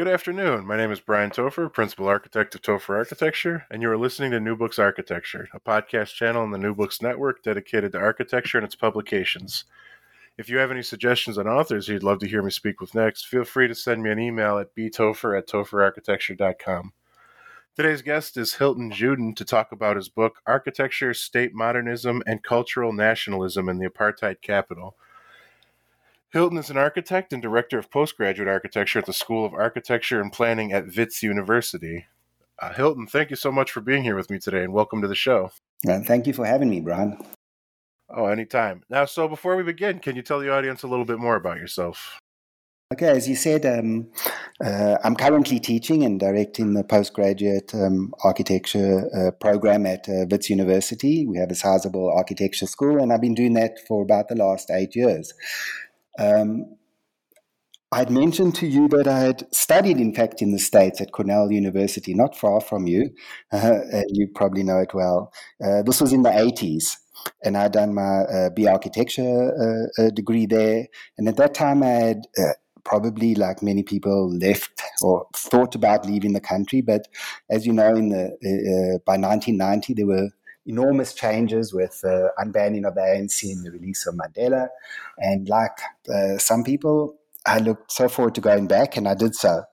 [0.00, 0.66] Good afternoon.
[0.66, 4.40] My name is Brian Topher, Principal Architect of Topher Architecture, and you are listening to
[4.40, 8.64] New Books Architecture, a podcast channel on the New Books Network dedicated to architecture and
[8.64, 9.64] its publications.
[10.38, 13.26] If you have any suggestions on authors you'd love to hear me speak with next,
[13.26, 16.94] feel free to send me an email at btopher at topherarchitecture.com.
[17.76, 22.94] Today's guest is Hilton Judin to talk about his book, Architecture, State Modernism, and Cultural
[22.94, 24.96] Nationalism in the Apartheid Capital–
[26.32, 30.32] Hilton is an architect and director of postgraduate architecture at the School of Architecture and
[30.32, 32.06] Planning at Wits University.
[32.62, 35.08] Uh, Hilton, thank you so much for being here with me today and welcome to
[35.08, 35.50] the show.
[35.88, 37.18] Uh, thank you for having me, Brian.
[38.08, 38.82] Oh, anytime.
[38.88, 41.56] Now, so before we begin, can you tell the audience a little bit more about
[41.56, 42.20] yourself?
[42.92, 44.08] Okay, as you said, um,
[44.64, 50.48] uh, I'm currently teaching and directing the postgraduate um, architecture uh, program at uh, Wits
[50.48, 51.26] University.
[51.26, 54.70] We have a sizable architecture school, and I've been doing that for about the last
[54.70, 55.34] eight years.
[56.18, 56.76] Um,
[57.92, 61.50] I'd mentioned to you that I had studied, in fact, in the States at Cornell
[61.50, 63.10] University, not far from you.
[63.52, 65.32] Uh, you probably know it well.
[65.62, 66.96] Uh, this was in the 80s,
[67.44, 70.86] and I'd done my uh, B architecture uh, uh, degree there.
[71.18, 72.52] And at that time, I had uh,
[72.84, 76.80] probably, like many people, left or thought about leaving the country.
[76.80, 77.08] But
[77.50, 80.30] as you know, in the by 1990, there were
[80.70, 84.68] enormous changes with the unbanning of the ANC and the release of Mandela.
[85.18, 85.78] And like
[86.12, 87.16] uh, some people,
[87.46, 89.64] I looked so forward to going back, and I did so.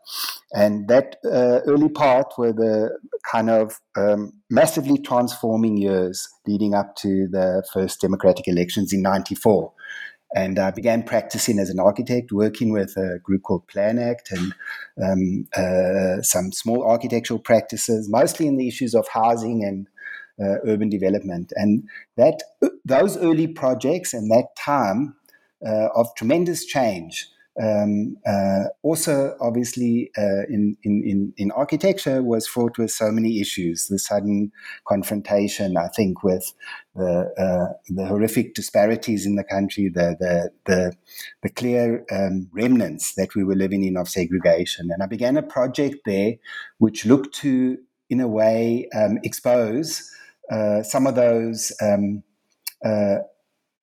[0.53, 2.97] And that uh, early part were the
[3.29, 9.73] kind of um, massively transforming years leading up to the first democratic elections in 94.
[10.35, 14.53] And I began practicing as an architect, working with a group called PlanAct and
[15.01, 19.87] um, uh, some small architectural practices, mostly in the issues of housing and
[20.39, 21.51] urban development.
[21.55, 22.43] And that
[22.85, 25.15] those early projects and that time
[25.65, 27.27] uh, of tremendous change.
[27.59, 33.87] Um, uh, also, obviously, uh, in, in, in architecture, was fraught with so many issues.
[33.87, 34.51] The sudden
[34.87, 36.53] confrontation, I think, with
[36.95, 40.93] the uh, the horrific disparities in the country, the the the,
[41.41, 44.91] the clear um, remnants that we were living in of segregation.
[44.91, 46.33] And I began a project there,
[46.77, 47.79] which looked to,
[48.11, 50.07] in a way, um, expose
[50.51, 52.23] uh, some of those um,
[52.83, 53.17] uh,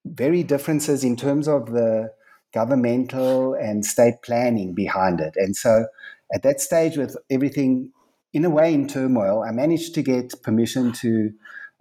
[0.04, 2.12] very differences in terms of the
[2.52, 5.34] governmental and state planning behind it.
[5.36, 5.86] And so
[6.32, 7.90] at that stage, with everything
[8.32, 11.32] in a way in turmoil, I managed to get permission to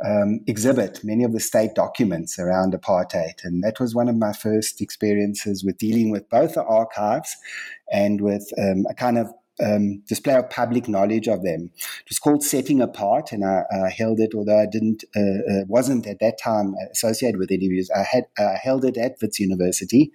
[0.03, 3.43] um, exhibit many of the state documents around apartheid.
[3.43, 7.35] And that was one of my first experiences with dealing with both the archives
[7.91, 11.69] and with um, a kind of um, display of public knowledge of them.
[11.75, 15.65] It was called Setting Apart, and I, I held it, although I didn't, uh, uh,
[15.67, 17.89] wasn't at that time associated with any views.
[17.95, 20.11] I had uh, held it at Wits University,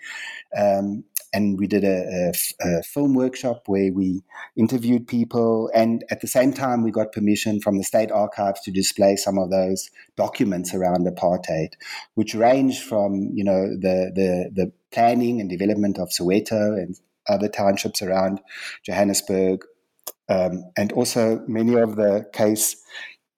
[0.56, 2.32] um, and we did a,
[2.62, 4.22] a, a, film workshop where we
[4.56, 8.70] interviewed people, and at the same time, we got permission from the state archives to
[8.70, 11.74] display some of those documents around apartheid,
[12.14, 17.48] which range from you know the the the planning and development of Soweto and other
[17.48, 18.40] townships around
[18.84, 19.60] Johannesburg,
[20.28, 22.76] um, and also many of the case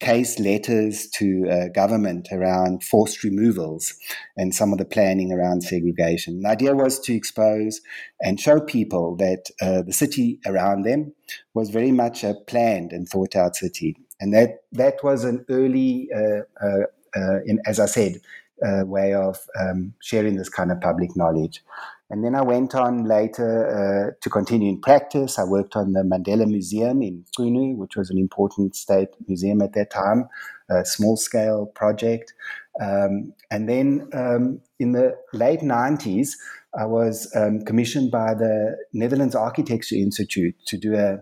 [0.01, 3.95] case letters to uh, government around forced removals
[4.37, 6.41] and some of the planning around segregation.
[6.41, 7.83] The idea was to expose
[8.21, 11.13] and show people that uh, the city around them
[11.53, 13.95] was very much a planned and thought out city.
[14.21, 18.15] And that, that was an early, uh, uh, uh in, as I said,
[18.63, 21.63] way of um, sharing this kind of public knowledge.
[22.11, 25.39] And then I went on later uh, to continue in practice.
[25.39, 29.75] I worked on the Mandela Museum in Qunu, which was an important state museum at
[29.75, 30.29] that time,
[30.69, 32.35] a small scale project.
[32.81, 36.31] Um, and then um, in the late 90s,
[36.77, 41.21] I was um, commissioned by the Netherlands Architecture Institute to do a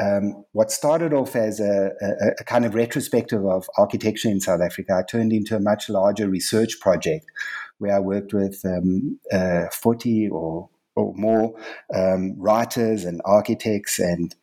[0.00, 4.60] um, what started off as a, a, a, kind of retrospective of architecture in South
[4.60, 7.26] Africa turned into a much larger research project
[7.78, 11.54] where I worked with um, uh, 40 or, or more
[11.94, 14.34] um, writers and architects and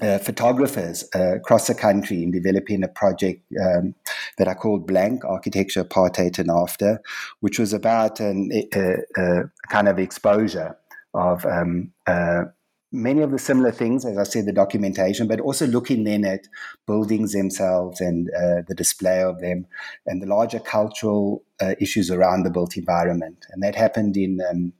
[0.00, 3.94] uh, photographers uh, across the country in developing a project um,
[4.38, 7.00] that I called Blank Architecture, Apartheid and After,
[7.40, 10.76] which was about an, a, a kind of exposure
[11.14, 12.44] of um, uh,
[12.92, 16.46] many of the similar things, as I said, the documentation, but also looking then at
[16.86, 19.66] buildings themselves and uh, the display of them
[20.06, 23.46] and the larger cultural uh, issues around the built environment.
[23.50, 24.72] And that happened in um,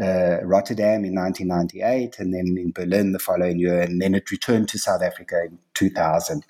[0.00, 3.82] uh, Rotterdam in 1998 and then in Berlin the following year.
[3.82, 6.44] And then it returned to South Africa in 2000.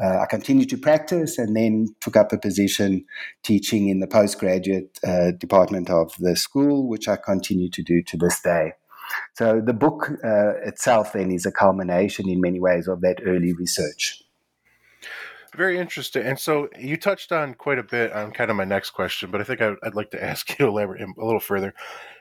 [0.00, 3.04] Uh, I continued to practice and then took up a position
[3.42, 8.16] teaching in the postgraduate uh, department of the school, which I continue to do to
[8.16, 8.74] this day.
[9.34, 13.52] So the book uh, itself then is a culmination in many ways of that early
[13.52, 14.22] research.
[15.56, 16.24] Very interesting.
[16.24, 19.40] And so you touched on quite a bit on kind of my next question, but
[19.40, 21.74] I think I'd, like to ask you to elaborate a little further.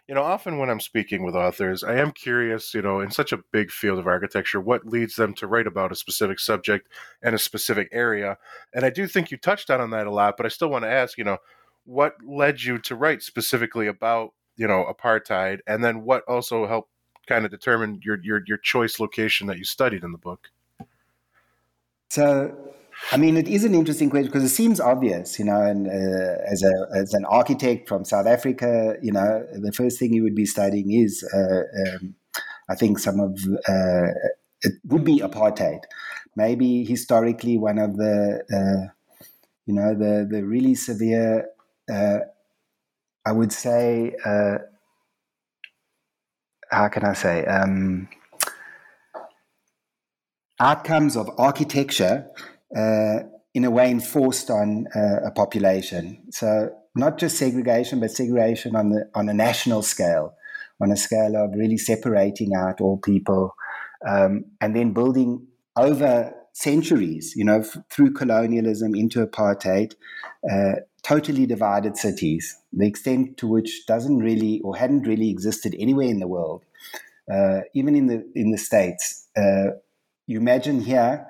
[0.08, 3.34] You know, often when I'm speaking with authors, I am curious, you know, in such
[3.34, 6.88] a big field of architecture, what leads them to write about a specific subject
[7.22, 8.38] and a specific area.
[8.74, 10.92] And I do think you touched on that a lot, but I still want to
[10.92, 11.38] ask, you know,
[11.84, 16.90] what led you to write specifically about you know apartheid, and then what also helped
[17.28, 20.50] kind of determine your your your choice location that you studied in the book?
[22.10, 22.58] So,
[23.12, 25.62] I mean, it is an interesting question because it seems obvious, you know.
[25.62, 30.14] And uh, as a as an architect from South Africa, you know, the first thing
[30.14, 32.16] you would be studying is, uh, um,
[32.70, 33.38] I think, some of
[33.68, 34.12] uh,
[34.62, 35.82] it would be apartheid.
[36.36, 38.94] Maybe historically, one of the, uh,
[39.66, 41.50] you know, the the really severe
[41.92, 42.20] uh,
[43.28, 44.60] I would say, uh,
[46.72, 48.08] how can I say, um,
[50.62, 52.26] outcomes of architecture
[52.76, 53.20] uh,
[53.54, 56.24] in a way enforced on uh, a population.
[56.32, 60.34] So not just segregation, but segregation on the on a national scale,
[60.80, 63.54] on a scale of really separating out all people,
[64.08, 69.94] um, and then building over centuries, you know, f- through colonialism into apartheid,
[70.50, 76.08] uh, totally divided cities, the extent to which doesn't really or hadn't really existed anywhere
[76.08, 76.64] in the world,
[77.32, 79.28] uh, even in the in the states.
[79.38, 79.72] Uh,
[80.26, 81.26] you imagine here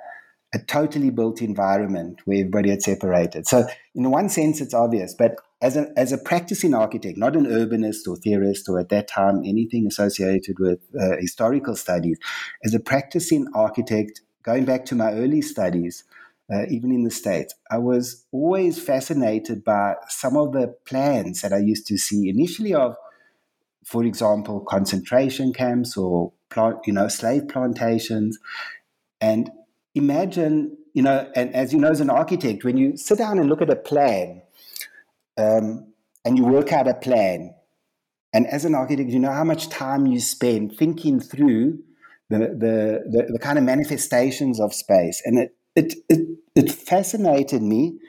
[0.53, 3.47] a totally built environment where everybody had separated.
[3.47, 7.45] So, in one sense, it's obvious, but as a as a practicing architect, not an
[7.45, 12.17] urbanist or theorist or at that time anything associated with uh, historical studies,
[12.63, 16.03] as a practicing architect, going back to my early studies
[16.51, 17.53] uh, even in the States.
[17.69, 22.73] I was always fascinated by some of the plans that I used to see initially
[22.73, 22.95] of,
[23.85, 28.38] for example, concentration camps or plant, you know, slave plantations.
[29.19, 29.50] And
[29.95, 33.50] imagine, you know, and as you know, as an architect, when you sit down and
[33.50, 34.41] look at a plan
[35.38, 35.93] um,
[36.24, 37.53] and you work out a plan,
[38.33, 41.79] and as an architect, you know how much time you spend thinking through
[42.29, 45.22] the, the, the, the kind of manifestations of space.
[45.25, 47.99] And it, it, it, it fascinated me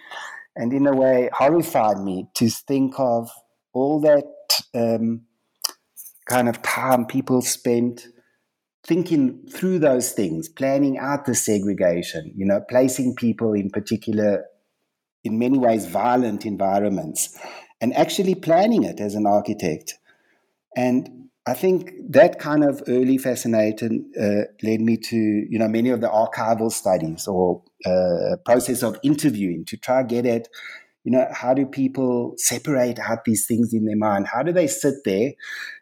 [0.56, 3.30] and in a way horrified me to think of
[3.72, 4.24] all that
[4.74, 5.22] um,
[6.28, 8.08] kind of time people spent
[8.84, 14.44] thinking through those things, planning out the segregation, you know, placing people in particular,
[15.22, 17.38] in many ways, violent environments,
[17.80, 19.94] and actually planning it as an architect.
[20.74, 25.90] And I think that kind of early fascination uh, led me to, you know, many
[25.90, 30.49] of the archival studies or uh, process of interviewing to try get at,
[31.04, 34.26] you know, how do people separate out these things in their mind?
[34.26, 35.32] How do they sit there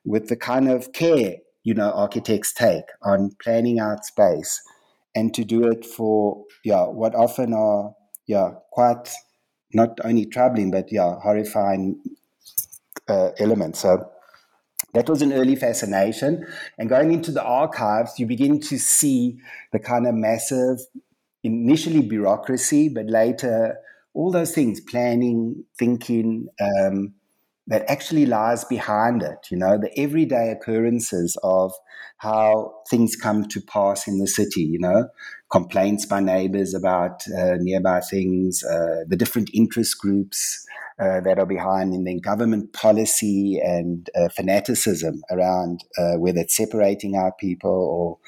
[0.05, 4.63] with the kind of care, you know, architects take on planning out space
[5.15, 7.95] and to do it for, yeah, what often are,
[8.27, 9.11] yeah, quite
[9.73, 12.01] not only troubling, but, yeah, horrifying
[13.09, 13.81] uh, elements.
[13.81, 14.11] So,
[14.93, 16.47] that was an early fascination.
[16.79, 19.39] And going into the archives, you begin to see
[19.73, 20.79] the kind of massive,
[21.47, 23.77] initially bureaucracy, but later
[24.15, 27.15] all those things, planning, thinking, um,
[27.69, 31.73] that actually lies behind it, you know, the everyday occurrences of
[32.19, 35.09] how things come to pass in the city, you know,
[35.51, 40.65] complaints by neighbors about uh, nearby things, uh, the different interest groups
[41.01, 46.57] uh, that are behind, and then government policy and uh, fanaticism around uh, whether it's
[46.57, 48.19] separating our people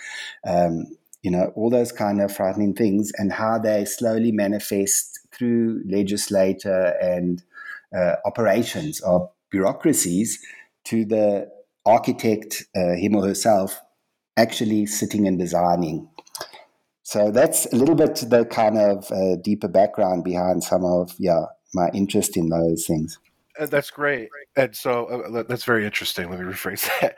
[0.44, 0.84] or, um,
[1.22, 6.94] you know, all those kind of frightening things, and how they slowly manifest through legislator
[7.00, 7.42] and
[7.96, 10.38] uh, operations of bureaucracies
[10.84, 11.48] to the
[11.86, 13.80] architect, uh, him or herself,
[14.36, 16.08] actually sitting and designing.
[17.02, 21.44] So that's a little bit the kind of uh, deeper background behind some of yeah
[21.74, 23.18] my interest in those things.
[23.58, 26.30] Uh, that's great, and so uh, that's very interesting.
[26.30, 27.16] Let me rephrase that.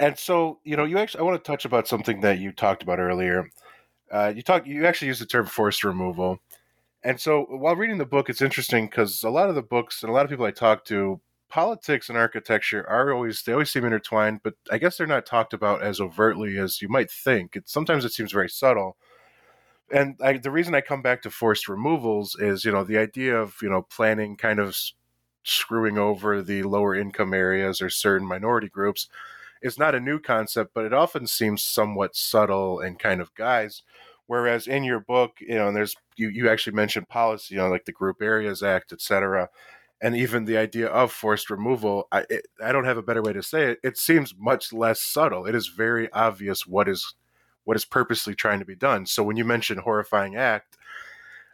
[0.00, 2.82] And so you know, you actually I want to touch about something that you talked
[2.82, 3.50] about earlier.
[4.12, 6.40] Uh, you talk you actually used the term forced removal,
[7.04, 10.10] and so while reading the book, it's interesting because a lot of the books and
[10.10, 13.84] a lot of people I talk to, politics and architecture are always they always seem
[13.84, 17.56] intertwined, but I guess they're not talked about as overtly as you might think.
[17.56, 18.96] It, sometimes it seems very subtle.
[19.90, 23.36] And I, the reason I come back to forced removals is, you know, the idea
[23.38, 24.76] of you know planning kind of
[25.44, 29.08] screwing over the lower income areas or certain minority groups
[29.62, 33.82] is not a new concept, but it often seems somewhat subtle and kind of guise
[34.28, 37.68] Whereas in your book, you know, and there's you you actually mentioned policy, you know,
[37.70, 39.48] like the Group Areas Act, et cetera,
[40.02, 42.06] and even the idea of forced removal.
[42.12, 43.78] I it, I don't have a better way to say it.
[43.82, 45.46] It seems much less subtle.
[45.46, 47.14] It is very obvious what is
[47.64, 49.06] what is purposely trying to be done.
[49.06, 50.76] So when you mention horrifying act,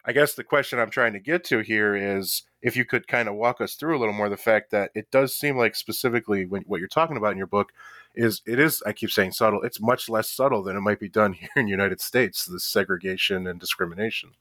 [0.06, 3.26] I guess the question I'm trying to get to here is if you could kind
[3.26, 6.44] of walk us through a little more the fact that it does seem like specifically
[6.44, 7.72] when, what you're talking about in your book
[8.14, 9.62] is it is I keep saying subtle.
[9.62, 12.44] It's much less subtle than it might be done here in the United States.
[12.44, 14.32] This segregation and discrimination.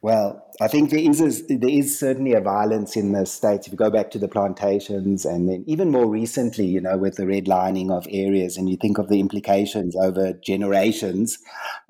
[0.00, 3.66] Well, I think there is a, there is certainly a violence in the states.
[3.66, 7.16] If you go back to the plantations, and then even more recently, you know, with
[7.16, 11.38] the redlining of areas, and you think of the implications over generations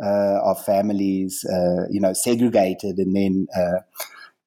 [0.02, 3.80] uh, of families, uh, you know, segregated, and then uh,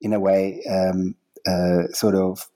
[0.01, 1.15] in a way, um,
[1.47, 2.47] uh, sort of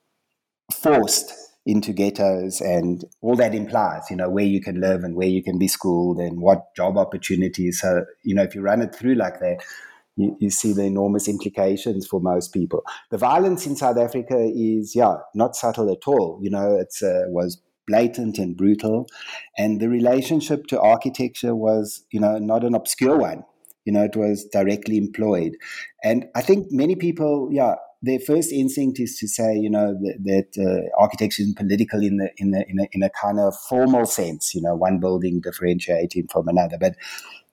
[0.73, 1.33] forced
[1.67, 5.41] into ghettos and all that implies, you know, where you can live and where you
[5.41, 7.79] can be schooled and what job opportunities.
[7.79, 9.63] So, you know, if you run it through like that,
[10.15, 12.83] you, you see the enormous implications for most people.
[13.11, 16.39] The violence in South Africa is, yeah, not subtle at all.
[16.41, 19.07] You know, it uh, was blatant and brutal.
[19.57, 23.43] And the relationship to architecture was, you know, not an obscure one.
[23.85, 25.51] You know, it was directly employed.
[26.03, 30.17] And I think many people, yeah, their first instinct is to say, you know, that,
[30.23, 33.55] that uh, architecture is political in the in the in a, in a kind of
[33.69, 34.55] formal sense.
[34.55, 36.77] You know, one building differentiating from another.
[36.79, 36.95] But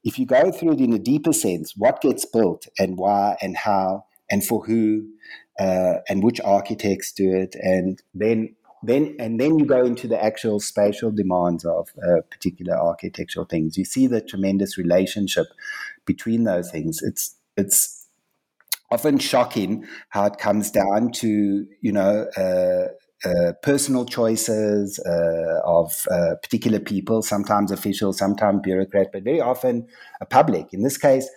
[0.04, 3.56] if you go through it in a deeper sense, what gets built and why and
[3.56, 5.08] how and for who
[5.60, 10.22] uh, and which architects do it, and then then and then you go into the
[10.22, 13.76] actual spatial demands of uh, particular architectural things.
[13.76, 15.46] You see the tremendous relationship
[16.04, 17.00] between those things.
[17.02, 18.08] It's it's
[18.90, 22.88] often shocking how it comes down to you know uh,
[23.24, 29.86] uh, personal choices uh, of uh, particular people, sometimes officials, sometimes bureaucrats, but very often
[30.20, 30.66] a public.
[30.72, 31.28] In this case,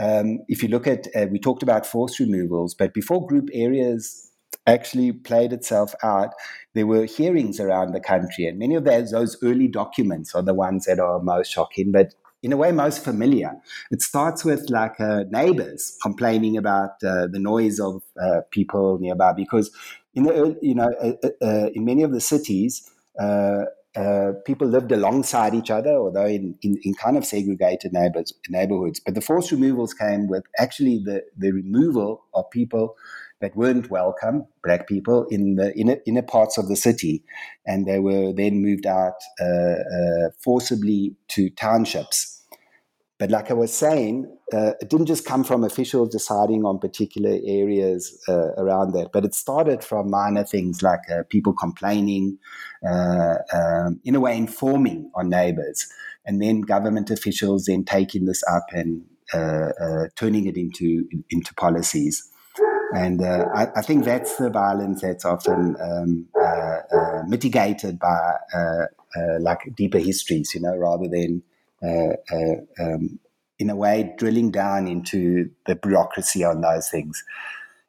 [0.00, 4.30] um, if you look at, uh, we talked about forced removals, but before group areas
[4.66, 6.30] actually played itself out,
[6.74, 10.54] there were hearings around the country, and many of those, those early documents are the
[10.54, 11.90] ones that are most shocking.
[11.90, 13.52] But in a way most familiar.
[13.92, 18.02] It starts with like uh, neighbors complaining about the noise of
[18.50, 19.70] people nearby because
[20.14, 22.90] in the you know uh, uh, uh, in many of the cities.
[24.46, 29.00] people lived alongside each other, although in, in, in kind of segregated neighbors, neighborhoods.
[29.00, 32.96] But the forced removals came with actually the, the removal of people
[33.42, 37.22] that weren't welcome, black people, in the inner, inner parts of the city.
[37.66, 42.41] And they were then moved out uh, uh, forcibly to townships.
[43.22, 47.38] But like I was saying, uh, it didn't just come from officials deciding on particular
[47.46, 52.36] areas uh, around that, but it started from minor things like uh, people complaining,
[52.84, 55.86] uh, um, in a way informing on neighbors,
[56.26, 59.04] and then government officials then taking this up and
[60.16, 62.28] turning it into into policies.
[62.92, 68.34] And uh, I, I, think that's the violence that's often um, uh, uh, mitigated by
[68.52, 68.86] uh,
[69.16, 71.51] uh, like deeper histories, you know, rather than uh,
[71.82, 73.18] um,
[73.58, 77.22] in a way drilling down into the bureaucracy on those things.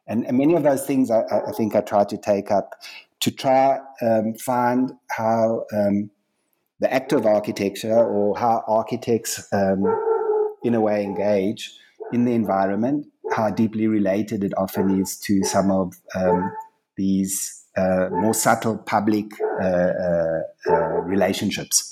[0.08, 2.76] And, and many of those things I, I, think I try to take up
[3.22, 6.12] to try um, find how um,
[6.80, 9.86] the act of architecture or how architects, um,
[10.64, 11.72] in a way, engage
[12.12, 16.52] in the environment, how deeply related it often is to some of um,
[16.98, 19.26] these uh, more subtle public
[19.62, 21.92] uh, uh, uh relationships.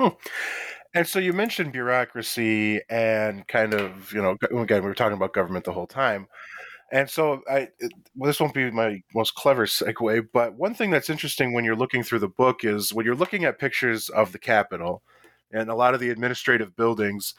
[0.00, 0.08] Hmm.
[0.94, 5.34] And so you mentioned bureaucracy and kind of, you know, again, we were talking about
[5.34, 6.26] government the whole time.
[6.90, 7.68] And so I,
[8.16, 11.76] well, this won't be my most clever segue, but one thing that's interesting when you're
[11.76, 15.02] looking through the book is when you're looking at pictures of the Capitol
[15.52, 17.34] and a lot of the administrative buildings,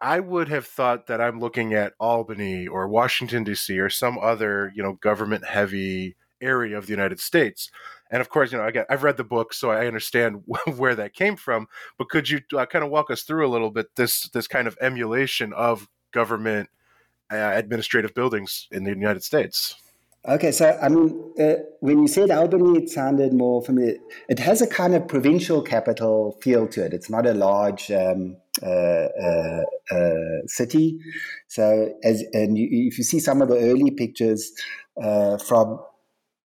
[0.00, 3.78] I would have thought that I'm looking at Albany or Washington D.C.
[3.78, 7.70] or some other, you know, government heavy area of the United States.
[8.10, 10.42] And of course, you know, again, I've read the book, so I understand
[10.76, 11.68] where that came from.
[11.98, 14.68] But could you uh, kind of walk us through a little bit this this kind
[14.68, 16.68] of emulation of government
[17.32, 19.76] uh, administrative buildings in the United States?
[20.26, 23.96] Okay, so I mean, uh, when you said Albany, it sounded more familiar.
[24.30, 26.94] It has a kind of provincial capital feel to it.
[26.94, 30.98] It's not a large um, uh, uh, uh city.
[31.48, 34.50] So, as and you, if you see some of the early pictures
[35.02, 35.78] uh, from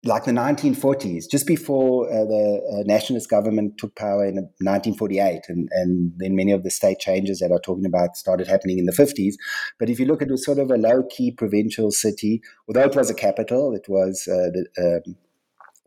[0.08, 5.68] like the 1940s, just before uh, the uh, nationalist government took power in 1948, and,
[5.72, 8.92] and then many of the state changes that I'm talking about started happening in the
[8.92, 9.34] 50s.
[9.78, 12.84] But if you look at it was sort of a low key provincial city, although
[12.84, 15.16] it was a capital, it was uh, the, um,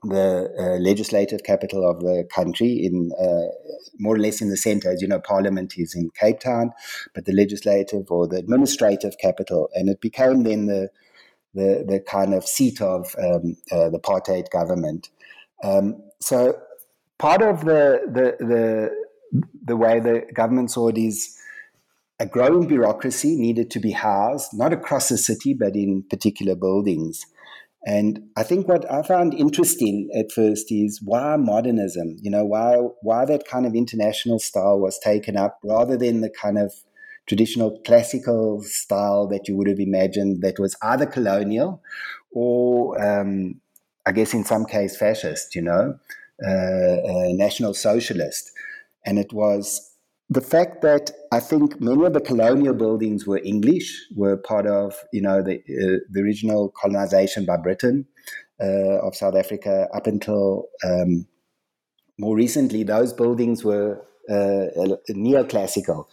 [0.04, 3.52] the uh, legislative capital of the country in uh,
[4.00, 4.92] more or less in the center.
[4.92, 6.72] As you know parliament is in cape town
[7.14, 9.70] but the legislative or the administrative capital.
[9.76, 10.90] And it became then the
[11.54, 15.10] the, the kind of seat of um, uh, the apartheid government.
[15.64, 16.58] Um, so
[17.20, 18.92] part of the, the, the,
[19.64, 21.38] the way the government saw it is
[22.20, 27.26] a growing bureaucracy needed to be housed, not across the city, but in particular buildings.
[27.86, 32.76] And I think what I found interesting at first is why modernism, you know, why
[33.02, 36.74] why that kind of international style was taken up rather than the kind of
[37.28, 41.82] traditional classical style that you would have imagined that was either colonial
[42.32, 43.62] or, um,
[44.06, 45.98] I guess, in some case, fascist, you know,
[46.46, 46.98] uh,
[47.34, 48.52] national socialist.
[49.06, 49.92] And it was
[50.30, 54.96] the fact that I think many of the colonial buildings were English, were part of,
[55.12, 58.08] you know, the, uh, the original colonization by Britain
[58.62, 61.28] uh, of South Africa up until um,
[62.18, 64.06] more recently, those buildings were
[65.10, 66.06] neoclassical.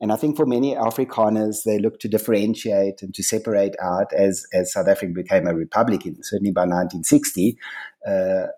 [0.00, 4.46] And I think for many Afrikaners, they look to differentiate and to separate out as,
[4.52, 7.56] as South Africa became a republic, certainly by 1960,
[8.06, 8.10] uh,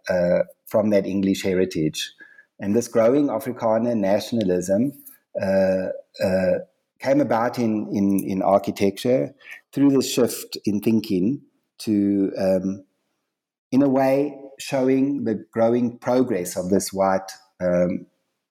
[0.08, 2.12] uh, from that English heritage.
[2.58, 4.92] And this growing Afrikaner nationalism
[5.40, 5.88] uh,
[6.24, 6.58] uh,
[7.00, 9.34] came about in, in, in architecture
[9.72, 11.42] through this shift in thinking
[11.78, 12.84] to, um,
[13.70, 18.06] in a way, showing the growing progress of this white um,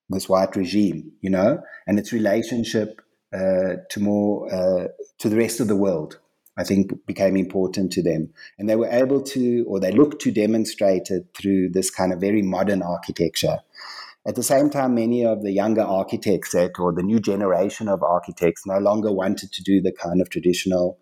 [0.10, 3.02] this white regime, you know, and its relationship
[3.34, 4.88] uh, to more uh,
[5.20, 6.20] to the rest of the world.
[6.58, 10.32] I think became important to them, and they were able to, or they looked to
[10.32, 13.58] demonstrate it through this kind of very modern architecture.
[14.28, 18.02] At the same time, many of the younger architects that, or the new generation of
[18.02, 20.98] architects, no longer wanted to do the kind of traditional,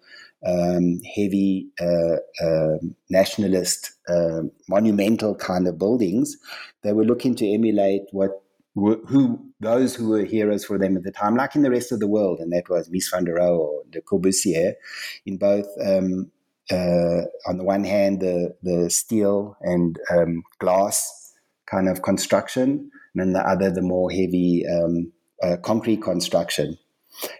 [0.46, 2.78] um, heavy, uh, uh,
[3.10, 6.36] nationalist, uh, monumental kind of buildings.
[6.82, 8.43] They were looking to emulate what
[8.76, 12.00] who those who were heroes for them at the time, like in the rest of
[12.00, 14.74] the world, and that was Mies van der Rohe or Le Corbusier,
[15.26, 16.32] in both um,
[16.72, 21.34] uh, on the one hand the the steel and um, glass
[21.66, 25.12] kind of construction, and on the other the more heavy um,
[25.44, 26.78] uh, concrete construction.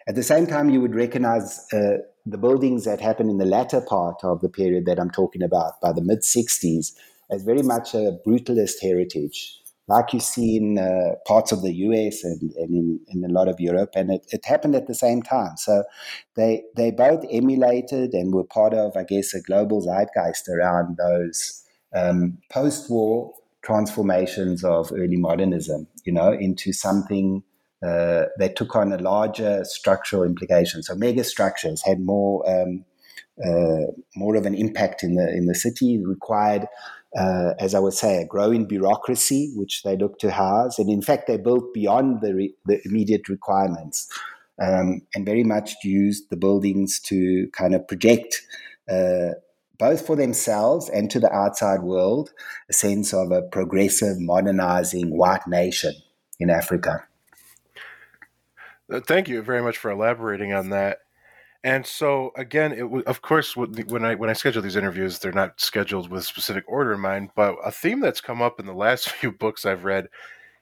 [0.08, 3.82] At the same time, you would recognize uh, the buildings that happened in the latter
[3.82, 6.94] part of the period that I'm talking about, by the mid 60s,
[7.32, 12.24] as very much a brutalist heritage like you see in uh, parts of the US
[12.24, 15.22] and, and in, in, a lot of Europe, and it, it, happened at the same
[15.22, 15.58] time.
[15.58, 15.84] So
[16.36, 21.64] they they both emulated and were part of, I guess, a global zeitgeist around those
[21.94, 27.44] um, post-war transformations of early modernism, you know, into something
[27.86, 30.84] uh, that took on a larger structural implication.
[30.84, 32.86] So mega structures had more um,
[33.44, 36.68] uh, more of an impact in the in the city, required
[37.18, 40.80] uh, as I would say, a growing bureaucracy, which they look to house.
[40.80, 44.08] And in fact, they built beyond the, re- the immediate requirements
[44.62, 48.42] um, and very much used the buildings to kind of project,
[48.90, 49.32] uh,
[49.78, 52.32] both for themselves and to the outside world,
[52.70, 55.94] a sense of a progressive, modernizing white nation
[56.40, 57.04] in Africa.
[58.92, 61.00] Uh, thank you very much for elaborating on that.
[61.64, 65.32] And so again, it w- of course when I when I schedule these interviews, they're
[65.32, 67.30] not scheduled with a specific order in mind.
[67.36, 70.10] But a theme that's come up in the last few books I've read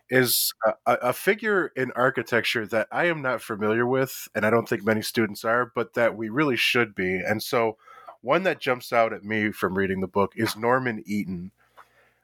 [0.09, 4.67] is a, a, figure in architecture that I am not familiar with, and I don't
[4.67, 7.15] think many students are, but that we really should be.
[7.15, 7.77] And so,
[8.19, 11.51] one that jumps out at me from reading the book is Norman Eaton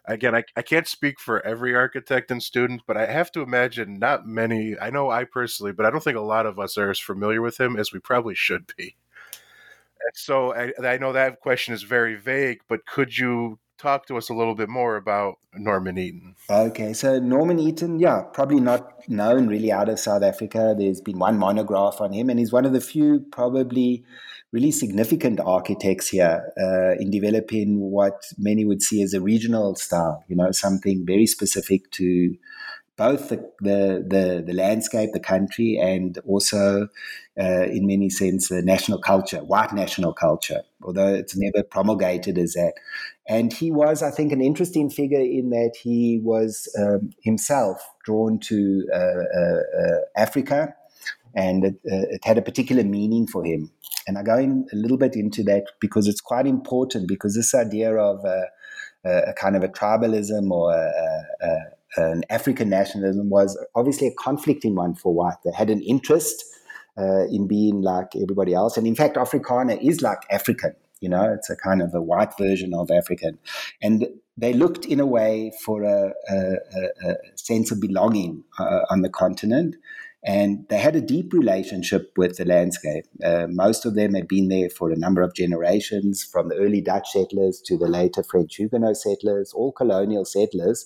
[0.08, 4.00] again, I, I can't speak for every architect and student, but I have to imagine
[4.00, 4.76] not many.
[4.80, 7.41] I know I personally, but I don't think a lot of us are as familiar
[7.41, 8.96] with him as we probably should be.
[10.02, 14.17] And so I, I know that question is very vague, but could you talk to
[14.17, 16.36] us a little bit more about Norman Eaton?
[16.50, 20.76] Okay, so Norman Eaton, yeah, probably not known really out of South Africa.
[20.78, 24.04] There's been one monograph on him, and he's one of the few probably
[24.51, 30.23] really significant architects here uh, in developing what many would see as a regional style,
[30.27, 32.36] you know, something very specific to
[32.97, 36.88] both the, the, the, the landscape, the country, and also,
[37.39, 42.53] uh, in many sense, the national culture, white national culture, although it's never promulgated as
[42.53, 42.73] that.
[43.27, 48.39] And he was, I think, an interesting figure in that he was um, himself drawn
[48.39, 50.73] to uh, uh, uh Africa,
[51.38, 53.71] and it, uh, it had a particular meaning for him.
[54.08, 57.54] And I go in a little bit into that because it's quite important because this
[57.54, 58.41] idea of uh,
[59.06, 60.91] a kind of a tribalism or a,
[61.41, 61.58] a,
[61.97, 65.38] an African nationalism was obviously a conflicting one for white.
[65.45, 66.43] They had an interest
[66.97, 68.76] uh, in being like everybody else.
[68.76, 70.76] And in fact, Afrikaner is like African.
[71.02, 73.38] You know, it's a kind of a white version of African.
[73.84, 76.56] And they looked in a way for a, a,
[77.08, 79.76] a sense of belonging uh, on the continent.
[80.25, 83.06] And they had a deep relationship with the landscape.
[83.23, 86.82] Uh, most of them had been there for a number of generations, from the early
[86.82, 90.86] Dutch settlers to the later French Huguenot settlers, all colonial settlers.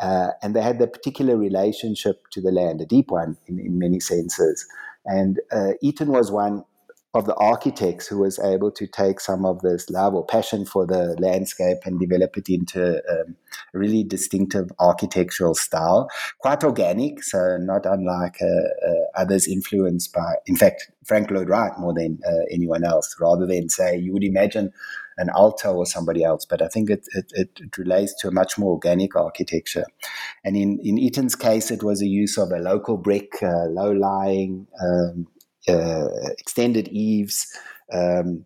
[0.00, 3.78] Uh, and they had that particular relationship to the land, a deep one in, in
[3.78, 4.64] many senses.
[5.04, 6.64] And uh, Eaton was one
[7.12, 10.86] of the architects who was able to take some of this love or passion for
[10.86, 13.34] the landscape and develop it into um,
[13.74, 20.34] a really distinctive architectural style, quite organic, so not unlike uh, uh, others influenced by,
[20.46, 24.22] in fact, Frank Lloyd Wright more than uh, anyone else, rather than say you would
[24.22, 24.72] imagine
[25.18, 26.44] an Aalto or somebody else.
[26.44, 29.84] But I think it, it, it, relates to a much more organic architecture.
[30.44, 33.90] And in, in Eaton's case, it was a use of a local brick, uh, low
[33.90, 35.26] lying, um,
[36.38, 37.46] extended eaves.
[37.92, 38.44] Um,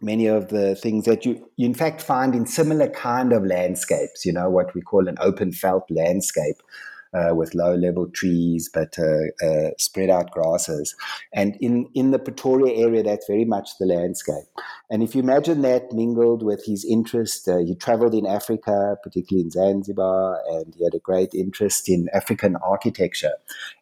[0.00, 4.24] many of the things that you, you in fact find in similar kind of landscapes
[4.24, 6.54] you know what we call an open veld landscape
[7.14, 10.94] uh, with low level trees but uh, uh, spread out grasses.
[11.32, 14.46] And in, in the Pretoria area, that's very much the landscape.
[14.90, 19.44] And if you imagine that mingled with his interest, uh, he traveled in Africa, particularly
[19.44, 23.34] in Zanzibar, and he had a great interest in African architecture.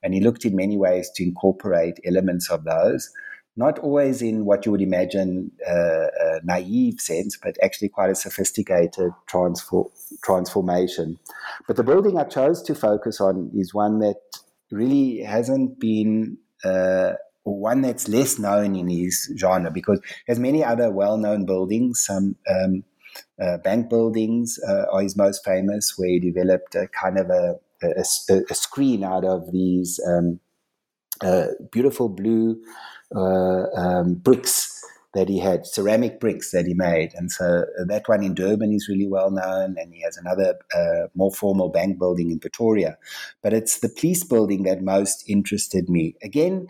[0.02, 3.10] And he looked in many ways to incorporate elements of those
[3.57, 8.14] not always in what you would imagine uh, a naive sense, but actually quite a
[8.14, 9.90] sophisticated transfor-
[10.23, 11.19] transformation.
[11.66, 14.16] But the building I chose to focus on is one that
[14.71, 16.38] really hasn't been.
[16.64, 17.12] Uh,
[17.45, 22.05] one that's less known in his genre because there's many other well-known buildings.
[22.05, 22.83] Some um,
[23.40, 27.55] uh, bank buildings uh, are his most famous, where he developed a kind of a,
[27.83, 30.40] a, a screen out of these um,
[31.22, 32.61] uh, beautiful blue
[33.14, 34.72] uh, um, bricks
[35.14, 37.12] that he had, ceramic bricks that he made.
[37.14, 40.59] And so uh, that one in Durban is really well known, and he has another
[40.74, 42.98] uh, more formal bank building in Pretoria.
[43.42, 46.16] But it's the police building that most interested me.
[46.22, 46.68] Again,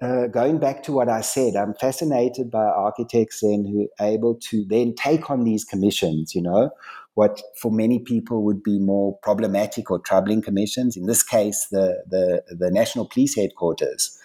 [0.00, 4.36] uh, going back to what I said, I'm fascinated by architects then who are able
[4.50, 6.70] to then take on these commissions, you know,
[7.18, 10.96] what for many people would be more problematic or troubling commissions.
[10.96, 14.16] In this case, the, the, the National Police Headquarters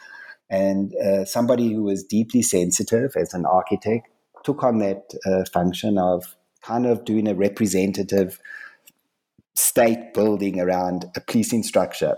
[0.48, 4.10] and uh, somebody who was deeply sensitive as an architect
[4.44, 8.40] took on that uh, function of kind of doing a representative
[9.56, 12.16] state building around a policing structure.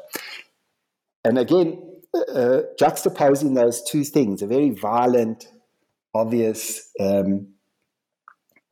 [1.24, 1.82] And again,
[2.14, 5.48] uh, juxtaposing those two things, a very violent,
[6.14, 7.55] obvious um,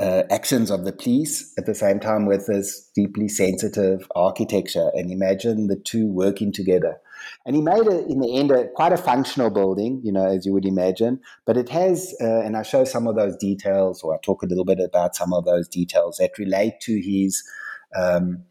[0.04, 5.12] uh, actions of the police at the same time with this deeply sensitive architecture, and
[5.12, 6.96] imagine the two working together.
[7.46, 10.46] And he made it in the end a, quite a functional building, you know, as
[10.46, 11.22] you would imagine.
[11.46, 14.46] But it has, uh, and I show some of those details, or I talk a
[14.46, 17.42] little bit about some of those details that relate to his,
[17.96, 18.44] um,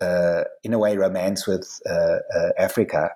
[0.00, 3.10] uh, in a way, romance with uh, uh, Africa.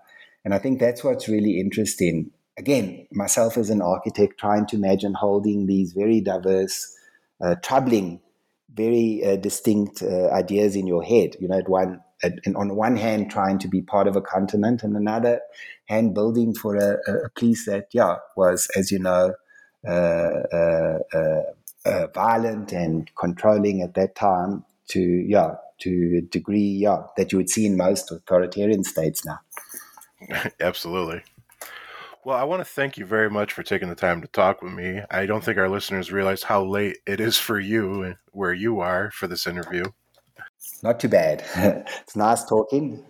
[0.44, 2.30] And I think that's what's really interesting.
[2.58, 6.94] Again, myself as an architect, trying to imagine holding these very diverse,
[7.62, 8.20] troubling,
[8.74, 11.36] very uh, distinct uh, ideas in your head.
[11.40, 14.82] You know, at one, and on one hand, trying to be part of a continent,
[14.82, 15.40] and another
[15.86, 19.34] hand, building for a, a place that, yeah, was, as you know,
[19.86, 20.98] uh, uh,
[21.84, 24.64] uh, violent and controlling at that time.
[24.90, 29.38] To yeah, to a degree, yeah, that you would see in most authoritarian states now.
[30.60, 31.22] Absolutely.
[32.28, 34.74] Well, I want to thank you very much for taking the time to talk with
[34.74, 35.00] me.
[35.10, 39.10] I don't think our listeners realize how late it is for you where you are
[39.12, 39.84] for this interview.
[40.82, 41.42] Not too bad.
[42.02, 43.02] it's nice talking.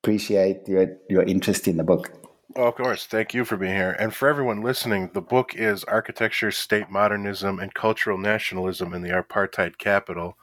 [0.00, 2.12] Appreciate your, your interest in the book.
[2.54, 3.04] Oh, of course.
[3.04, 3.96] Thank you for being here.
[3.98, 9.10] And for everyone listening, the book is Architecture, State Modernism, and Cultural Nationalism in the
[9.10, 10.36] Apartheid Capital.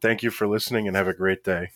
[0.00, 1.70] Thank you for listening and have a great day.